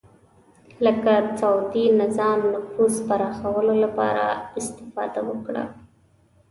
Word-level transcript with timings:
لکه 0.85 1.13
سعودي 1.41 1.85
نظام 2.01 2.39
نفوذ 2.55 2.93
پراخولو 3.07 3.73
لپاره 3.83 4.25
استفاده 4.59 5.21
وکړه 5.29 5.63